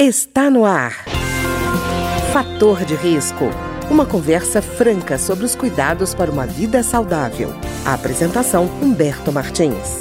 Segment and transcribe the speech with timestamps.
[0.00, 0.92] Está no ar.
[2.32, 3.46] Fator de risco.
[3.90, 7.48] Uma conversa franca sobre os cuidados para uma vida saudável.
[7.84, 9.98] A apresentação Humberto Martins.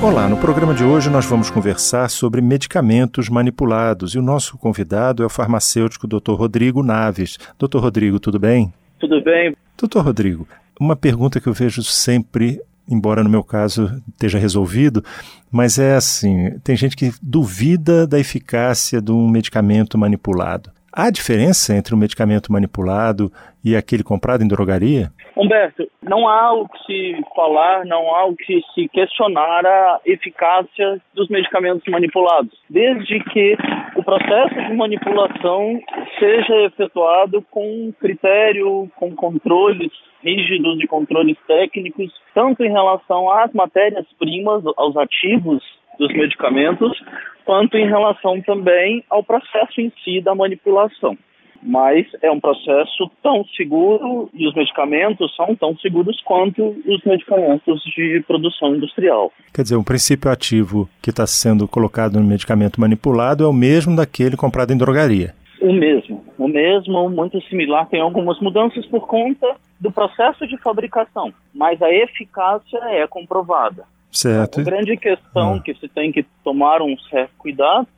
[0.00, 5.24] Olá, no programa de hoje nós vamos conversar sobre medicamentos manipulados e o nosso convidado
[5.24, 6.34] é o farmacêutico Dr.
[6.34, 7.36] Rodrigo Naves.
[7.58, 7.78] Dr.
[7.78, 8.72] Rodrigo, tudo bem?
[9.00, 9.56] Tudo bem.
[9.76, 10.02] Dr.
[10.02, 10.46] Rodrigo,
[10.78, 15.04] uma pergunta que eu vejo sempre embora no meu caso esteja resolvido,
[15.50, 20.70] mas é assim: tem gente que duvida da eficácia de um medicamento manipulado.
[20.96, 23.28] Há diferença entre o medicamento manipulado
[23.64, 25.10] e aquele comprado em drogaria?
[25.36, 31.00] Humberto, não há o que se falar, não há o que se questionar a eficácia
[31.12, 33.56] dos medicamentos manipulados, desde que
[33.96, 35.80] o processo de manipulação
[36.16, 39.90] seja efetuado com critério, com controles
[40.22, 45.60] rígidos e controles técnicos, tanto em relação às matérias-primas, aos ativos
[45.98, 47.02] dos medicamentos,
[47.44, 51.16] quanto em relação também ao processo em si da manipulação.
[51.62, 57.82] Mas é um processo tão seguro e os medicamentos são tão seguros quanto os medicamentos
[57.96, 59.32] de produção industrial.
[59.52, 63.96] Quer dizer, o princípio ativo que está sendo colocado no medicamento manipulado é o mesmo
[63.96, 65.34] daquele comprado em drogaria.
[65.58, 71.32] O mesmo, o mesmo, muito similar, tem algumas mudanças por conta do processo de fabricação,
[71.54, 73.84] mas a eficácia é comprovada.
[74.14, 74.60] Certo.
[74.60, 75.60] A grande questão ah.
[75.60, 77.88] que se tem que tomar um certo cuidado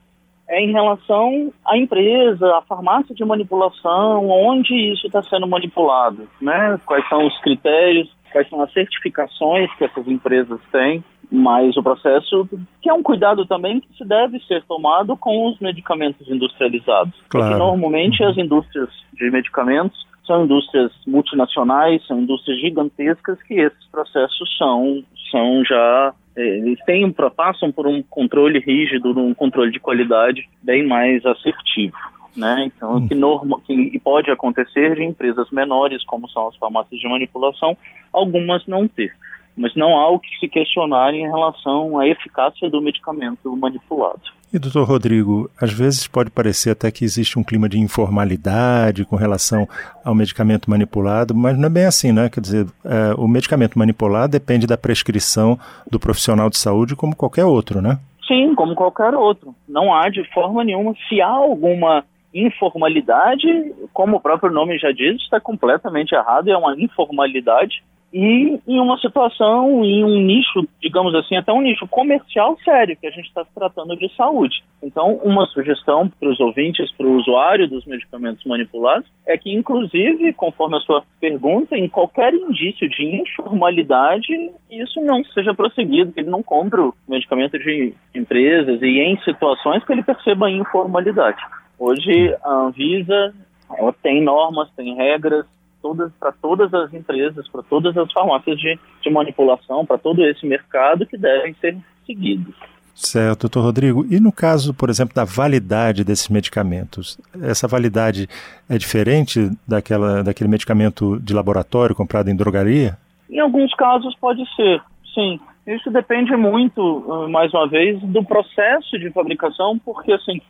[0.49, 6.79] é em relação à empresa, à farmácia de manipulação, onde isso está sendo manipulado, né?
[6.87, 12.49] Quais são os critérios, quais são as certificações que essas empresas têm, mas o processo,
[12.81, 17.15] que é um cuidado também que se deve ser tomado com os medicamentos industrializados.
[17.29, 17.49] Claro.
[17.49, 24.57] Porque normalmente as indústrias de medicamentos são indústrias multinacionais, são indústrias gigantescas que esses processos
[24.59, 30.49] são, são já é, eles têm, passam por um controle rígido, um controle de qualidade
[30.63, 31.97] bem mais assertivo.
[32.37, 32.65] Né?
[32.67, 33.09] Então, hum.
[33.09, 37.77] que, norma, que pode acontecer de empresas menores, como são as farmácias de manipulação,
[38.13, 39.15] algumas não ter
[39.57, 44.21] mas não há o que se questionar em relação à eficácia do medicamento manipulado.
[44.57, 49.15] E, doutor Rodrigo, às vezes pode parecer até que existe um clima de informalidade com
[49.15, 49.69] relação
[50.03, 52.31] ao medicamento manipulado, mas não é bem assim, né?
[52.31, 55.59] Quer dizer, é, o medicamento manipulado depende da prescrição
[55.91, 57.99] do profissional de saúde como qualquer outro, né?
[58.27, 59.55] Sim, como qualquer outro.
[59.69, 60.95] Não há de forma nenhuma.
[61.07, 62.03] Se há alguma
[62.33, 63.47] informalidade,
[63.93, 68.97] como o próprio nome já diz, está completamente errado, é uma informalidade e em uma
[68.99, 73.45] situação, em um nicho, digamos assim, até um nicho comercial sério, que a gente está
[73.55, 74.63] tratando de saúde.
[74.83, 80.33] Então, uma sugestão para os ouvintes, para o usuário dos medicamentos manipulados, é que, inclusive,
[80.33, 84.33] conforme a sua pergunta, em qualquer indício de informalidade,
[84.71, 89.85] isso não seja prosseguido, que ele não compre o medicamento de empresas e em situações
[89.85, 91.43] que ele perceba informalidade.
[91.79, 93.35] Hoje, a Anvisa
[93.77, 95.45] ela tem normas, tem regras,
[95.87, 100.45] todas para todas as empresas, para todas as farmácias de, de manipulação, para todo esse
[100.45, 102.55] mercado que devem ser seguidos.
[102.93, 104.05] Certo, doutor Rodrigo.
[104.11, 108.29] E no caso, por exemplo, da validade desses medicamentos, essa validade
[108.69, 112.99] é diferente daquela, daquele medicamento de laboratório comprado em drogaria?
[113.31, 114.83] Em alguns casos pode ser,
[115.15, 115.39] sim.
[115.67, 120.41] Isso depende muito, mais uma vez, do processo de fabricação, porque assim,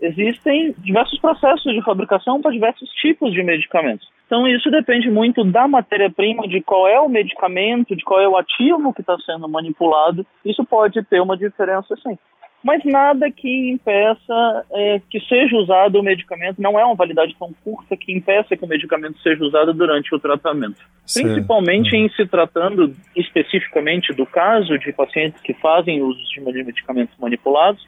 [0.00, 4.08] existem diversos processos de fabricação para diversos tipos de medicamentos.
[4.26, 8.36] Então, isso depende muito da matéria-prima, de qual é o medicamento, de qual é o
[8.36, 10.26] ativo que está sendo manipulado.
[10.44, 12.18] Isso pode ter uma diferença, sim.
[12.66, 17.52] Mas nada que impeça é, que seja usado o medicamento, não é uma validade tão
[17.62, 20.82] curta que impeça que o medicamento seja usado durante o tratamento.
[21.06, 21.22] Sim.
[21.22, 22.06] Principalmente uhum.
[22.06, 27.86] em se tratando especificamente do caso de pacientes que fazem uso de medicamentos manipulados,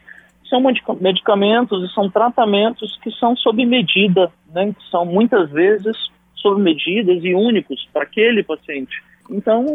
[0.48, 0.62] são
[1.00, 5.97] medicamentos e são tratamentos que são sob medida, né, que são muitas vezes
[6.36, 9.03] sob medidas e únicos para aquele paciente.
[9.31, 9.66] Então,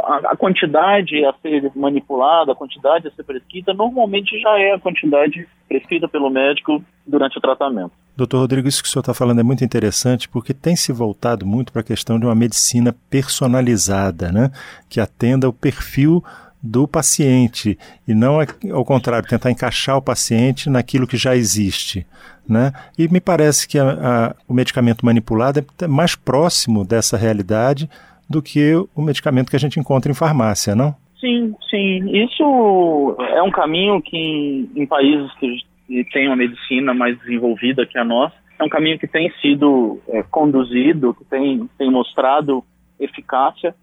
[0.00, 4.78] a, a, quantidade a ser manipulada, a quantidade a ser prescrita, normalmente já é a
[4.78, 7.92] quantidade prescrita pelo médico durante o tratamento.
[8.16, 11.44] Doutor Rodrigo, isso que o senhor está falando é muito interessante porque tem se voltado
[11.44, 14.50] muito para a questão de uma medicina personalizada, né?
[14.88, 16.24] que atenda o perfil
[16.62, 17.76] do paciente
[18.06, 18.38] e não
[18.72, 22.06] ao contrário tentar encaixar o paciente naquilo que já existe,
[22.48, 22.72] né?
[22.96, 27.90] E me parece que a, a, o medicamento manipulado é mais próximo dessa realidade
[28.30, 30.94] do que o medicamento que a gente encontra em farmácia, não?
[31.20, 32.24] Sim, sim.
[32.24, 37.98] Isso é um caminho que em, em países que têm uma medicina mais desenvolvida que
[37.98, 42.64] a nossa, é um caminho que tem sido é, conduzido, que tem, tem mostrado
[42.98, 43.74] eficácia é,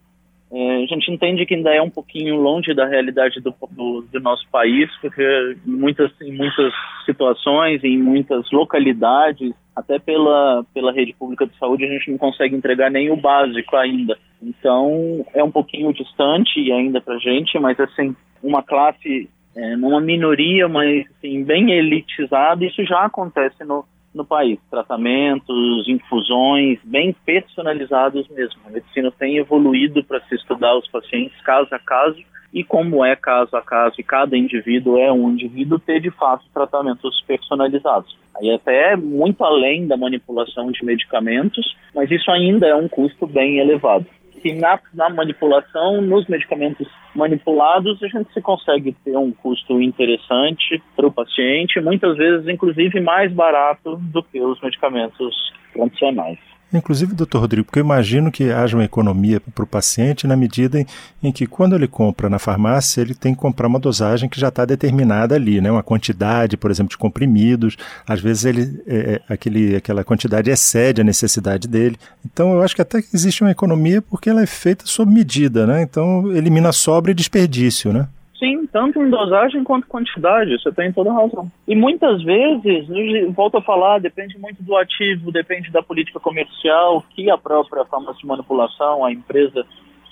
[0.51, 4.48] a gente entende que ainda é um pouquinho longe da realidade do, do, do nosso
[4.50, 6.74] país, porque muitas, em muitas
[7.06, 12.56] situações, em muitas localidades, até pela, pela rede pública de saúde, a gente não consegue
[12.56, 14.18] entregar nem o básico ainda.
[14.42, 20.68] Então, é um pouquinho distante ainda para gente, mas assim, uma classe, é, numa minoria,
[20.68, 24.59] mas assim, bem elitizada, isso já acontece no, no país.
[24.69, 28.59] Tratamentos, infusões, bem personalizados mesmo.
[28.65, 32.19] A medicina tem evoluído para se estudar os pacientes caso a caso
[32.53, 36.45] e como é caso a caso e cada indivíduo é um indivíduo ter de fato
[36.53, 38.17] tratamentos personalizados.
[38.35, 43.59] Aí até muito além da manipulação de medicamentos, mas isso ainda é um custo bem
[43.59, 44.05] elevado
[44.39, 50.81] que na, na, manipulação, nos medicamentos manipulados, a gente se consegue ter um custo interessante
[50.95, 55.36] para o paciente, muitas vezes, inclusive, mais barato do que os medicamentos
[55.74, 56.49] tradicionais.
[56.71, 60.80] Inclusive, doutor Rodrigo, porque eu imagino que haja uma economia para o paciente na medida
[60.80, 60.86] em,
[61.24, 64.50] em, que, quando ele compra na farmácia, ele tem que comprar uma dosagem que já
[64.50, 65.71] está determinada ali, né?
[65.71, 67.75] uma quantidade, por exemplo, de comprimidos.
[68.07, 71.98] Às vezes, ele, é, é, aquele, aquela quantidade excede a necessidade dele.
[72.24, 75.65] Então, eu acho que até que existe uma economia porque ela é feita sob medida,
[75.65, 75.81] né?
[75.81, 78.07] Então, elimina sobra e desperdício, né?
[78.39, 81.51] Sim, tanto em dosagem quanto quantidade, você tem toda razão.
[81.68, 82.88] E muitas vezes,
[83.36, 88.21] volto a falar, depende muito do ativo, depende da política comercial que a própria farmácia
[88.21, 89.65] de manipulação, a empresa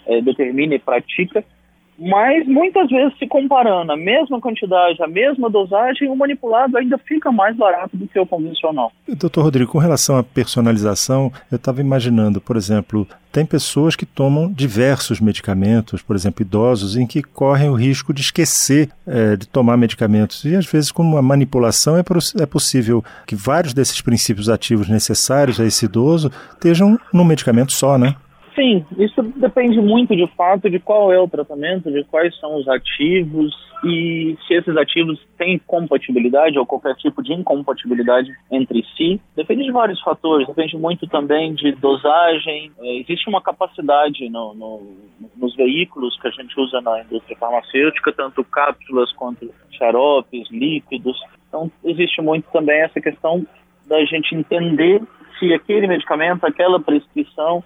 [0.06, 1.41] é, determina e pratica,
[1.97, 7.31] mas muitas vezes, se comparando a mesma quantidade, a mesma dosagem, o manipulado ainda fica
[7.31, 8.91] mais barato do que o convencional.
[9.07, 14.51] Doutor Rodrigo, com relação à personalização, eu estava imaginando, por exemplo, tem pessoas que tomam
[14.51, 19.75] diversos medicamentos, por exemplo, idosos, em que correm o risco de esquecer é, de tomar
[19.75, 20.45] medicamentos.
[20.45, 22.03] E às vezes, com uma manipulação, é,
[22.41, 27.97] é possível que vários desses princípios ativos necessários a esse idoso estejam num medicamento só,
[27.97, 28.15] né?
[28.57, 32.68] Sim, isso depende muito de fato de qual é o tratamento, de quais são os
[32.68, 39.21] ativos e se esses ativos têm compatibilidade ou qualquer tipo de incompatibilidade entre si.
[39.36, 42.71] Depende de vários fatores, depende muito também de dosagem.
[42.80, 44.92] É, existe uma capacidade no, no,
[45.36, 51.15] nos veículos que a gente usa na indústria farmacêutica, tanto cápsulas quanto xaropes, líquidos.
[51.48, 53.45] Então, existe muito também essa questão
[53.86, 55.00] da gente entender
[55.38, 57.63] se aquele medicamento, aquela prescrição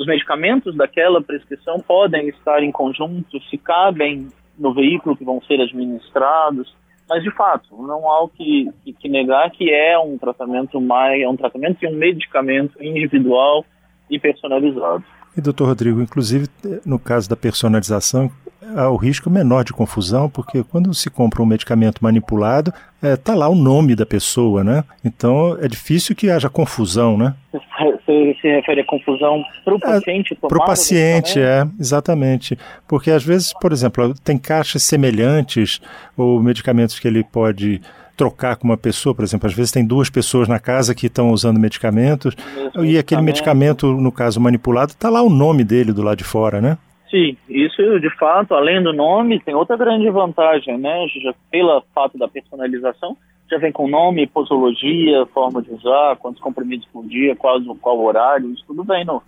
[0.00, 5.60] os medicamentos daquela prescrição podem estar em conjunto, se cabem no veículo que vão ser
[5.60, 6.74] administrados,
[7.06, 11.20] mas de fato não há o que, que, que negar que é um tratamento mais,
[11.20, 13.62] é um tratamento e um medicamento individual
[14.08, 15.04] e personalizado.
[15.36, 16.48] E doutor Rodrigo, inclusive
[16.86, 18.30] no caso da personalização,
[18.74, 23.16] há o risco menor de confusão, porque quando se compra um medicamento manipulado, está é,
[23.16, 24.82] tá lá o nome da pessoa, né?
[25.04, 27.34] Então é difícil que haja confusão, né?
[28.04, 30.34] Você se refere à confusão para o é, paciente?
[30.34, 32.56] Para o paciente, é, exatamente.
[32.88, 35.80] Porque às vezes, por exemplo, tem caixas semelhantes
[36.16, 37.80] ou medicamentos que ele pode
[38.16, 41.30] trocar com uma pessoa, por exemplo, às vezes tem duas pessoas na casa que estão
[41.30, 42.36] usando medicamentos
[42.82, 46.60] e aquele medicamento, no caso manipulado, está lá o nome dele do lado de fora,
[46.60, 46.76] né?
[47.10, 51.06] Sim, isso de fato, além do nome, tem outra grande vantagem, né?
[51.22, 53.16] Já pela fato da personalização,
[53.50, 58.52] já vem com nome, posologia, forma de usar, quantos comprimidos por dia, qual, qual horário,
[58.52, 59.22] isso tudo vem no,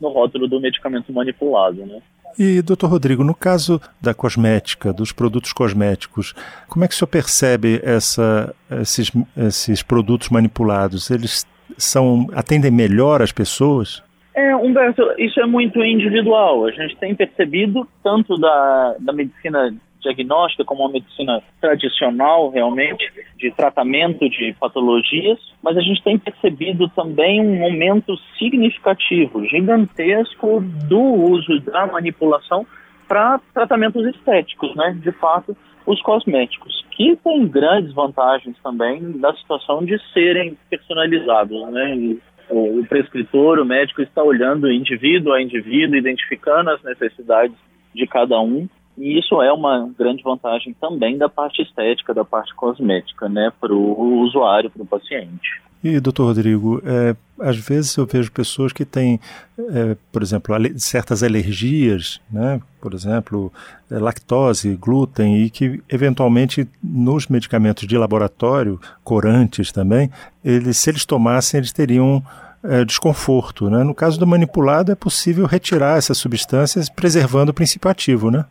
[0.00, 2.00] no rótulo do medicamento manipulado, né?
[2.38, 6.34] E, doutor Rodrigo, no caso da cosmética, dos produtos cosméticos,
[6.68, 11.10] como é que o senhor percebe essa, esses, esses produtos manipulados?
[11.10, 11.46] Eles
[11.78, 14.02] são atendem melhor as pessoas?
[14.34, 16.66] É, Humberto, isso é muito individual.
[16.66, 19.72] A gente tem percebido, tanto da, da medicina
[20.04, 23.04] diagnóstica como uma medicina tradicional, realmente,
[23.36, 31.00] de tratamento de patologias, mas a gente tem percebido também um aumento significativo, gigantesco, do
[31.00, 32.66] uso da manipulação
[33.08, 34.96] para tratamentos estéticos, né?
[35.00, 35.56] De fato,
[35.86, 41.96] os cosméticos, que têm grandes vantagens também da situação de serem personalizados, né?
[41.96, 42.20] E
[42.50, 47.56] o prescritor, o médico está olhando indivíduo a indivíduo, identificando as necessidades
[47.94, 52.54] de cada um e isso é uma grande vantagem também da parte estética, da parte
[52.54, 55.64] cosmética, né, para o usuário, para o paciente.
[55.84, 59.20] E, doutor Rodrigo, é, às vezes eu vejo pessoas que têm,
[59.58, 62.58] é, por exemplo, certas alergias, né?
[62.80, 63.52] por exemplo,
[63.90, 70.10] é, lactose, glúten, e que eventualmente nos medicamentos de laboratório, corantes também,
[70.42, 72.22] eles, se eles tomassem, eles teriam
[72.62, 73.68] é, desconforto.
[73.68, 73.84] Né?
[73.84, 78.46] No caso do manipulado, é possível retirar essas substâncias preservando o princípio ativo, né?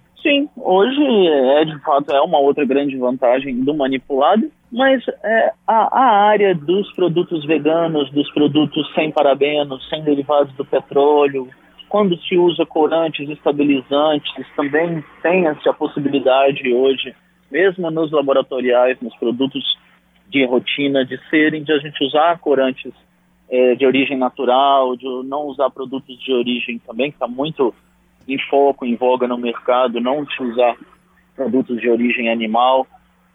[0.65, 6.25] Hoje é de fato é uma outra grande vantagem do manipulado, mas é, a, a,
[6.29, 11.49] área dos produtos veganos, dos produtos sem parabenos, sem derivados do petróleo,
[11.89, 17.13] quando se usa corantes, estabilizantes, também tem essa possibilidade hoje,
[17.51, 19.65] mesmo nos laboratoriais, nos produtos
[20.29, 22.93] de rotina, de serem, de a gente usar corantes
[23.49, 27.75] é, de origem natural, de não usar produtos de origem também, que está muito
[28.27, 30.75] em foco, em voga no mercado, não se usar
[31.35, 32.87] produtos de origem animal,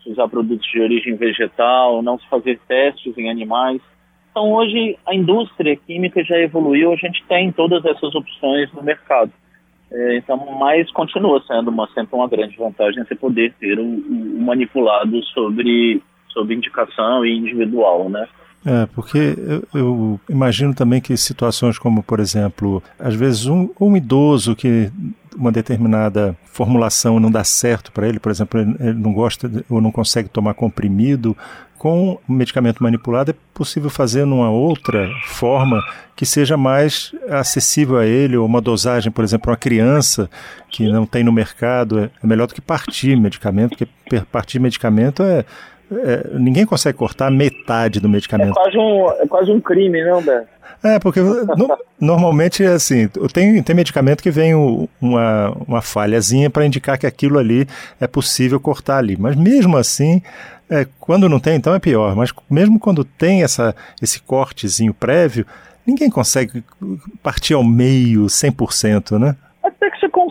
[0.02, 3.80] se usar produtos de origem vegetal, não se fazer testes em animais.
[4.30, 9.33] Então hoje a indústria química já evoluiu, a gente tem todas essas opções no mercado.
[9.90, 15.23] É, então, mas continua sendo uma, sempre uma grande vantagem você poder ter o, manipulado
[15.25, 18.28] sobre, sobre indicação e individual, né?
[18.69, 23.97] É, porque eu, eu, imagino também que situações como, por exemplo, às vezes um, um
[23.97, 24.93] idoso que
[25.35, 29.91] uma determinada formulação não dá certo para ele, por exemplo, ele não gosta ou não
[29.91, 31.35] consegue tomar comprimido,
[31.79, 35.83] com o medicamento manipulado é possível fazer numa outra forma
[36.15, 40.29] que seja mais acessível a ele, ou uma dosagem, por exemplo, uma criança
[40.69, 45.23] que não tem no mercado, é, é melhor do que partir medicamento, porque partir medicamento
[45.23, 45.45] é,
[45.90, 48.50] é, ninguém consegue cortar metade do medicamento.
[48.50, 50.59] É quase um, é quase um crime, não, Beto?
[50.83, 56.64] É, porque no, normalmente é assim, tem, tem medicamento que vem uma, uma falhazinha para
[56.64, 57.66] indicar que aquilo ali
[58.00, 59.16] é possível cortar ali.
[59.18, 60.23] Mas mesmo assim,
[60.71, 62.14] é, quando não tem, então é pior.
[62.14, 65.45] Mas mesmo quando tem essa, esse cortezinho prévio,
[65.85, 66.62] ninguém consegue
[67.23, 69.35] partir ao meio 100%, né?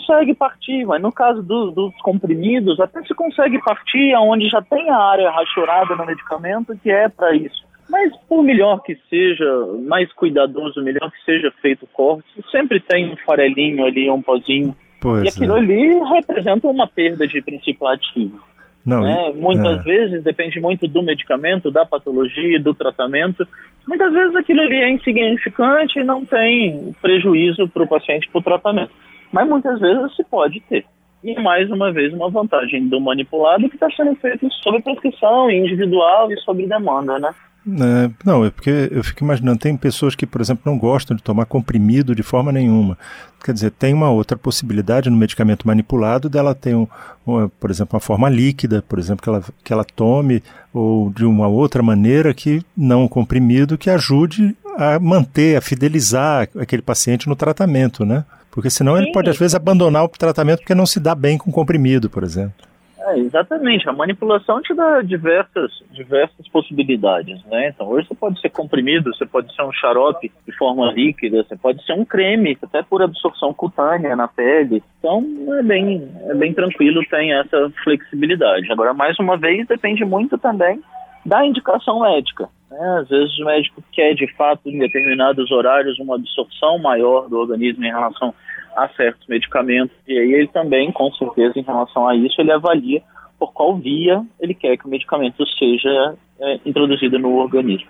[0.07, 4.89] Consegue partir, mas no caso do, dos comprimidos, até se consegue partir onde já tem
[4.89, 7.65] a área rachurada no medicamento que é para isso.
[7.89, 9.45] Mas por melhor que seja,
[9.85, 14.73] mais cuidadoso, melhor que seja feito o corte, sempre tem um farelinho ali, um pozinho.
[15.01, 15.59] Pois e aquilo é.
[15.59, 18.39] ali representa uma perda de princípio ativo.
[18.85, 19.33] Não, né?
[19.35, 19.83] Muitas é.
[19.83, 23.45] vezes depende muito do medicamento, da patologia, do tratamento.
[23.85, 28.43] Muitas vezes aquilo ali é insignificante e não tem prejuízo para o paciente para o
[28.43, 28.91] tratamento.
[29.31, 30.86] Mas muitas vezes se pode ter.
[31.24, 36.31] E mais uma vez uma vantagem do manipulado que está sendo feito sob prescrição individual
[36.31, 37.34] e sob demanda, né?
[37.69, 41.22] É, não, é porque eu fico imaginando, tem pessoas que, por exemplo, não gostam de
[41.22, 42.98] tomar comprimido de forma nenhuma.
[43.43, 46.88] Quer dizer, tem uma outra possibilidade no medicamento manipulado dela ter, um,
[47.25, 50.41] uma, por exemplo, uma forma líquida, por exemplo, que ela, que ela tome,
[50.74, 56.81] ou de uma outra maneira que não comprimido que ajude a manter, a fidelizar aquele
[56.81, 58.24] paciente no tratamento, né?
[58.57, 59.03] Porque senão Sim.
[59.03, 62.23] ele pode, às vezes, abandonar o tratamento porque não se dá bem com comprimido, por
[62.23, 62.55] exemplo.
[62.99, 63.87] É, exatamente.
[63.87, 67.67] A manipulação te dá diversas, diversas possibilidades, né?
[67.67, 71.55] Então, hoje você pode ser comprimido, você pode ser um xarope de forma líquida, você
[71.55, 74.81] pode ser um creme, até por absorção cutânea na pele.
[74.97, 75.23] Então,
[75.59, 78.71] é bem, é bem tranquilo, tem essa flexibilidade.
[78.71, 80.81] Agora, mais uma vez, depende muito também
[81.23, 82.49] da indicação médica.
[82.71, 82.99] Né?
[83.01, 87.85] Às vezes o médico quer, de fato, em determinados horários, uma absorção maior do organismo
[87.85, 88.33] em relação
[88.77, 89.96] a certos medicamentos.
[90.07, 93.01] E aí ele também, com certeza, em relação a isso, ele avalia
[93.39, 97.89] por qual via ele quer que o medicamento seja é, introduzido no organismo.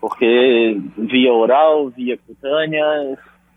[0.00, 2.84] Porque via oral, via cutânea,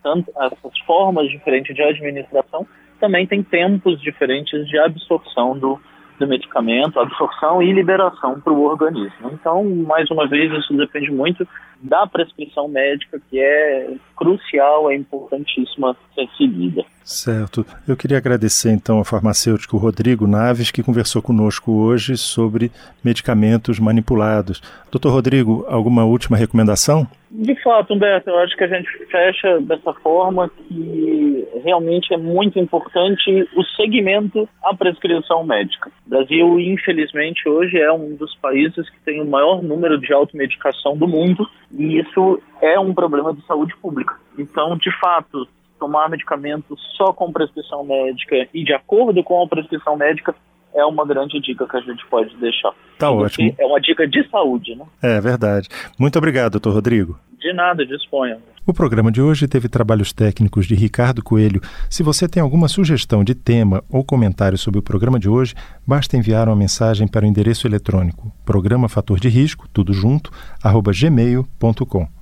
[0.02, 2.66] tanto, essas formas diferentes de administração
[2.98, 5.80] também têm tempos diferentes de absorção do,
[6.18, 9.30] do medicamento, absorção e liberação para o organismo.
[9.32, 11.46] Então, mais uma vez, isso depende muito
[11.80, 16.84] da prescrição médica, que é crucial, é importantíssima ser seguida.
[17.04, 17.66] Certo.
[17.88, 22.70] Eu queria agradecer então ao farmacêutico Rodrigo Naves, que conversou conosco hoje sobre
[23.04, 24.62] medicamentos manipulados.
[24.90, 27.08] Doutor Rodrigo, alguma última recomendação?
[27.30, 32.58] De fato, Humberto, eu acho que a gente fecha dessa forma que realmente é muito
[32.58, 35.90] importante o segmento à prescrição médica.
[36.06, 40.96] O Brasil, infelizmente, hoje é um dos países que tem o maior número de automedicação
[40.96, 44.14] do mundo e isso é um problema de saúde pública.
[44.38, 45.46] Então, de fato,
[45.78, 50.32] tomar medicamento só com prescrição médica e de acordo com a prescrição médica
[50.72, 52.72] é uma grande dica que a gente pode deixar.
[52.98, 53.54] Tá ótimo.
[53.58, 54.86] É uma dica de saúde, né?
[55.02, 55.68] É verdade.
[55.98, 57.18] Muito obrigado, doutor Rodrigo.
[57.38, 58.38] De nada, disponha.
[58.64, 61.60] O programa de hoje teve trabalhos técnicos de Ricardo Coelho.
[61.90, 65.52] Se você tem alguma sugestão de tema ou comentário sobre o programa de hoje,
[65.84, 70.30] basta enviar uma mensagem para o endereço eletrônico programa fator de risco, tudo junto,
[70.62, 72.21] arroba gmail.com.